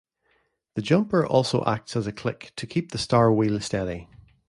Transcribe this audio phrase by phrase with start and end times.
[0.73, 4.09] The jumper also acts as a click to keep the star wheel steady.